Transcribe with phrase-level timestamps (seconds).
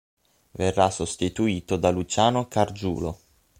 [0.55, 3.19] Verrà sostituito da Luciano Gargiulo.